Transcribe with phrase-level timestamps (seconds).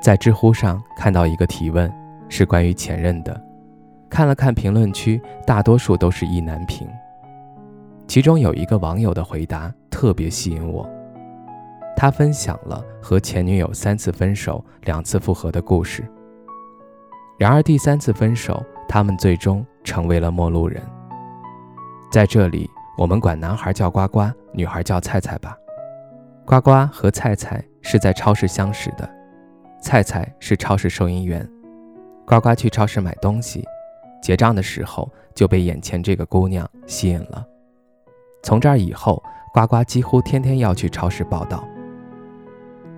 [0.00, 1.92] 在知乎上看到一个提问，
[2.28, 3.40] 是关于前任的。
[4.08, 6.88] 看了看评论区，大多数都是意难平。
[8.06, 10.88] 其中有一个网友的回答特别吸引我，
[11.96, 16.04] 他分享了和前女友三次分手、两次复合的故事。
[17.36, 20.80] 然而第三次分手，他们最终成为了陌路人。
[22.12, 25.56] 在这里，我们管男孩叫呱呱，女孩叫菜菜吧。
[26.44, 29.15] 呱呱和菜菜是在超市相识的。
[29.80, 31.48] 菜菜是超市收银员，
[32.26, 33.64] 呱呱去超市买东西，
[34.22, 37.46] 结账的时候就被眼前这个姑娘吸引了。
[38.42, 41.64] 从这儿以后，呱呱几乎天天要去超市报道。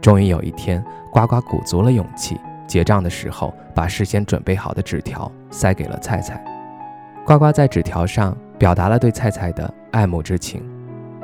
[0.00, 6.42] 终于有一天，呱呱鼓足了勇气，结账的时候把事先准备好的纸条塞给了菜菜。
[7.26, 10.62] 呱呱在纸条上表达了对菜菜的爱慕之情，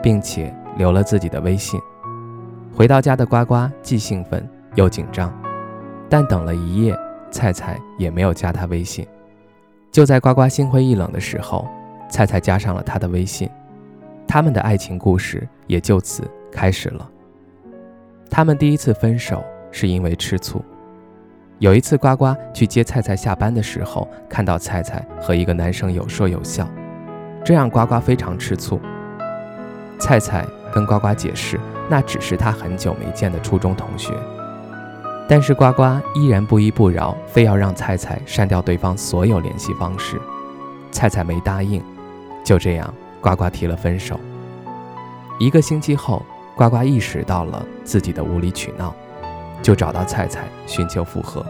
[0.02, 1.80] 并且留了自己的微信。
[2.74, 5.32] 回到家的呱呱既兴奋又紧张。
[6.14, 6.96] 但等了一夜，
[7.28, 9.04] 菜菜也没有加他微信。
[9.90, 11.66] 就在呱呱心灰意冷的时候，
[12.08, 13.50] 菜菜加上了他的微信，
[14.24, 17.10] 他们的爱情故事也就此开始了。
[18.30, 20.64] 他们第一次分手是因为吃醋。
[21.58, 26.64] 有一次，呱呱去接菜菜下班的时候，看到菜菜和一个男生有说有笑，
[27.44, 28.80] 这让呱呱非常吃醋。
[29.98, 31.58] 菜菜跟呱呱解释，
[31.90, 34.14] 那只是他很久没见的初中同学。
[35.26, 35.82] 但是呱呱
[36.14, 40.20] 依然不依不饶，非要让菜菜删掉对方所有联系方式。
[40.92, 41.82] 菜菜没答应，
[42.44, 44.20] 就这样，呱呱提了分手。
[45.38, 48.94] 一个星期后，呱呱意识到了自己的无理取闹，
[49.62, 51.44] 就找到菜菜寻求复合。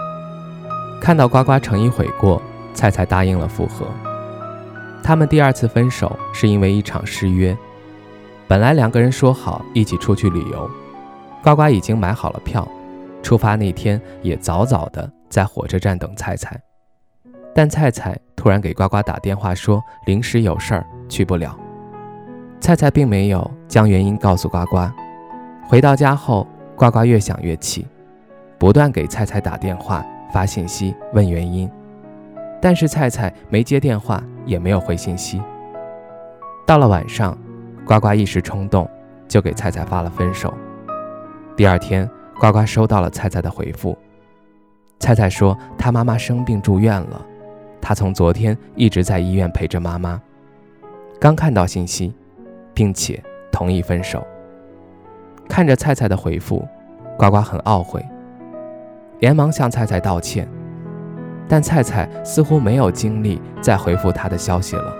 [1.00, 2.40] 看到呱呱诚意悔过，
[2.72, 3.86] 菜菜答应了复合。
[5.02, 7.54] 他们第二次分手是因为一场失约。
[8.46, 10.70] 本来两个人说好一起出去旅游，
[11.42, 12.66] 呱呱已经买好了票。
[13.24, 16.60] 出发那天也早早的在火车站等菜菜，
[17.54, 21.58] 但菜菜突然给呱呱打电话说临时有事儿去不了。
[22.60, 24.86] 菜菜并没有将原因告诉呱呱。
[25.66, 26.46] 回到家后，
[26.76, 27.86] 呱呱越想越气，
[28.58, 31.68] 不断给菜菜打电话发信息问原因，
[32.60, 35.40] 但是菜菜没接电话也没有回信息。
[36.66, 37.36] 到了晚上，
[37.86, 38.86] 呱呱一时冲动
[39.26, 40.52] 就给菜菜发了分手。
[41.56, 42.06] 第二天。
[42.38, 43.96] 呱呱收到了菜菜的回复，
[44.98, 47.24] 菜菜说她妈妈生病住院了，
[47.80, 50.20] 她从昨天一直在医院陪着妈妈。
[51.20, 52.12] 刚看到信息，
[52.74, 54.26] 并且同意分手。
[55.48, 56.66] 看着菜菜的回复，
[57.16, 58.04] 呱呱很懊悔，
[59.20, 60.48] 连忙向菜菜道歉，
[61.48, 64.92] 但菜菜似乎没有精力再回复他的消息了。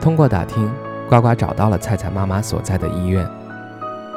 [0.00, 0.70] 通过打听，
[1.08, 3.28] 呱呱找到了菜菜妈妈所在的医院，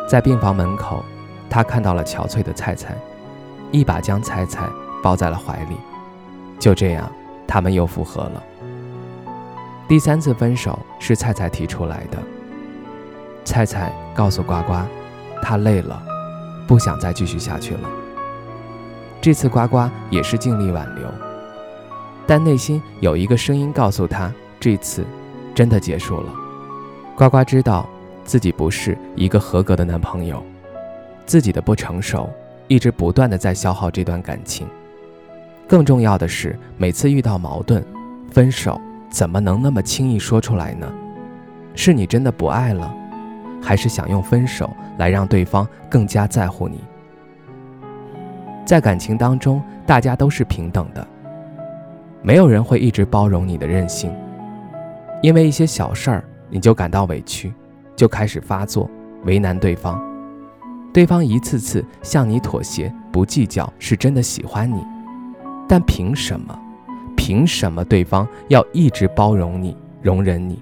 [0.08, 1.03] 在病房门口。
[1.51, 2.95] 他看到了憔悴的菜菜，
[3.72, 4.69] 一把将菜菜
[5.03, 5.75] 抱在了怀里。
[6.57, 7.12] 就这样，
[7.45, 8.41] 他们又复合了。
[9.85, 12.17] 第三次分手是菜菜提出来的。
[13.44, 14.75] 菜菜告诉呱呱，
[15.44, 16.01] 她累了，
[16.66, 17.90] 不想再继续下去了。
[19.19, 21.06] 这次呱呱也是尽力挽留，
[22.25, 25.06] 但内心有一个声音告诉他，这次
[25.53, 26.34] 真的结束了。
[27.17, 27.85] 呱呱知道
[28.23, 30.41] 自己不是一个合格的男朋友。
[31.26, 32.30] 自己的不成熟，
[32.68, 34.68] 一直不断的在消耗这段感情。
[35.68, 37.84] 更重要的是，每次遇到矛盾、
[38.30, 40.92] 分手，怎么能那么轻易说出来呢？
[41.74, 42.94] 是你真的不爱了，
[43.62, 46.84] 还是想用分手来让对方更加在乎你？
[48.66, 51.08] 在感情当中，大家都是平等的，
[52.22, 54.14] 没有人会一直包容你的任性。
[55.22, 57.53] 因为一些小事儿你就感到委屈，
[57.96, 58.90] 就开始发作，
[59.24, 60.02] 为难对方。
[60.93, 64.85] 对方一次次向你妥协，不计较，是真的喜欢你，
[65.67, 66.58] 但凭什么？
[67.16, 70.61] 凭什么对方要一直包容你、容忍你？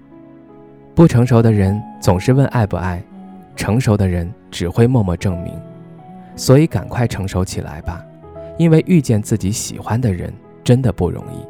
[0.94, 3.02] 不成熟的人总是问爱不爱，
[3.56, 5.54] 成熟的人只会默默证明。
[6.36, 8.04] 所以赶快成熟起来吧，
[8.58, 10.34] 因为遇见自己喜欢的人
[10.64, 11.46] 真的不容易。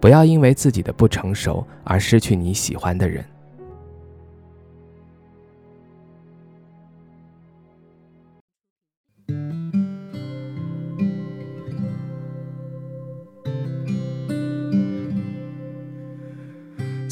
[0.00, 3.24] 不要因为自己的不成熟而失去你喜欢的人。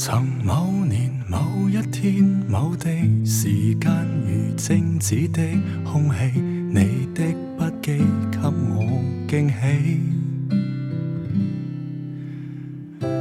[0.03, 2.89] 曾某年某一天某地，
[3.23, 3.93] 时间
[4.27, 5.43] 如静止的
[5.85, 7.23] 空气，你的
[7.59, 8.01] 不羁
[8.33, 8.83] 给我
[9.29, 10.01] 惊喜。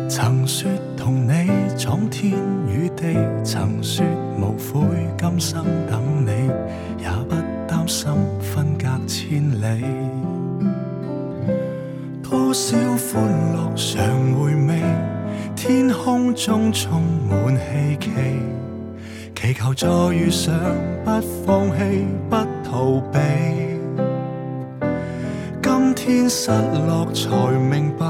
[0.07, 2.31] 曾说同你闯天
[2.69, 4.05] 与地，曾说
[4.37, 4.87] 无悔
[5.17, 6.31] 今生等你，
[7.03, 7.35] 也不
[7.67, 8.09] 担心
[8.39, 9.83] 分隔千里。
[12.23, 13.21] 多少欢
[13.53, 15.08] 乐常回味。
[15.61, 18.09] 天空中充满希冀，
[19.35, 20.55] 祈求再遇上，
[21.03, 21.11] 不
[21.45, 23.19] 放弃，不逃避。
[25.61, 27.29] 今天失落才
[27.59, 28.05] 明白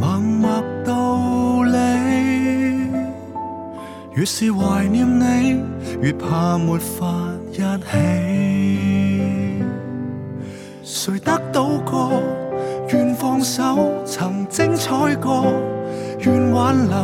[0.00, 1.76] 默默道理。
[4.14, 5.62] 越是怀念你，
[6.00, 7.04] 越怕没法
[7.52, 7.98] 一起。
[10.82, 12.12] 谁得到过？
[12.94, 15.52] 愿放手，曾精彩过。
[16.24, 16.96] 愿挽留，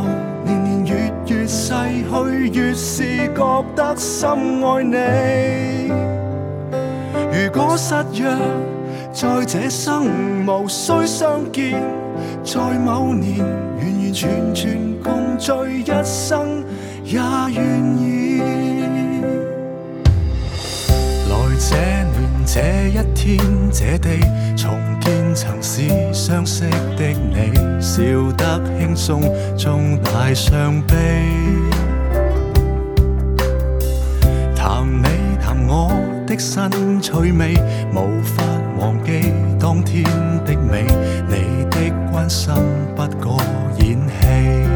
[0.46, 4.96] 年年月月逝去，越是觉得深爱你。
[7.30, 8.34] 如果失约，
[9.12, 10.06] 在这生
[10.46, 11.82] 无需相见，
[12.42, 16.64] 在某年完完全全共聚一生，
[17.04, 17.20] 也
[17.52, 17.60] 愿
[17.98, 18.40] 意。
[21.28, 21.76] 来这
[22.52, 23.38] 这一天
[23.70, 24.08] 这地，
[24.56, 25.82] 重见曾是
[26.12, 28.02] 相识的你，笑
[28.36, 29.22] 得轻松，
[29.56, 30.96] 中带伤悲。
[34.56, 35.06] 谈你
[35.40, 35.92] 谈我
[36.26, 37.54] 的新趣味，
[37.94, 38.42] 无法
[38.80, 40.02] 忘记当天
[40.44, 40.84] 的美，
[41.28, 42.52] 你的关心
[42.96, 43.40] 不过
[43.78, 44.66] 演戏。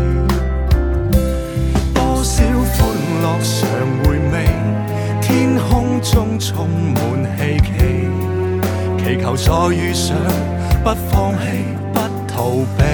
[1.93, 2.87] 多少欢
[3.21, 3.59] 乐常
[4.05, 4.47] 回味，
[6.05, 7.03] 中充满
[7.39, 8.11] 希冀，
[8.99, 10.15] 祈求再遇上，
[10.85, 11.65] 不放弃，
[11.95, 11.99] 不
[12.29, 12.85] 逃避。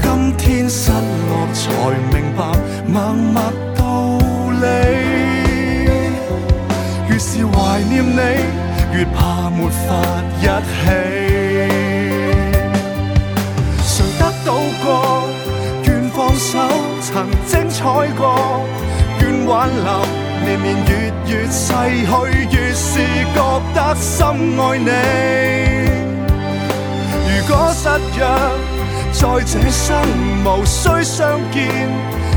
[0.00, 0.06] 今
[0.38, 1.62] 天失落才
[2.12, 2.40] 明白
[2.86, 3.42] 默默
[3.76, 4.18] 道
[4.60, 4.66] 理，
[7.10, 8.20] 越是怀念你，
[8.96, 9.86] 越怕没法
[10.40, 10.78] 一起。
[13.82, 14.54] 谁得到
[14.84, 14.86] 过？
[15.86, 16.56] 愿放手，
[17.02, 17.82] 曾精彩
[18.16, 18.64] 过。
[19.20, 19.88] 愿挽留，
[20.48, 22.08] 年年月月逝去，
[22.56, 22.88] 越是
[23.34, 23.38] 觉
[23.74, 24.18] 得深
[24.58, 24.88] 爱你。
[27.28, 27.84] 如果失
[28.16, 28.18] 约，
[29.12, 29.86] 在这生
[30.46, 31.68] 无需相见，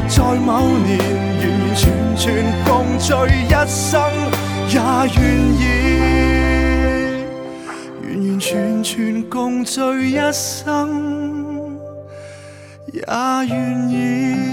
[0.09, 0.99] 在某年
[1.39, 1.81] 完完全
[2.17, 2.69] 全共
[2.99, 3.13] 聚
[3.47, 4.03] 一生，
[4.67, 4.75] 也
[5.15, 5.21] 愿
[5.61, 5.63] 意。
[8.01, 9.79] 完完全全共聚
[10.09, 11.79] 一生，
[12.91, 13.01] 也
[13.47, 14.50] 愿意。